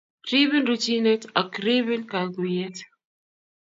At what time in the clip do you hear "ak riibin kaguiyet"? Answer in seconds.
1.41-2.77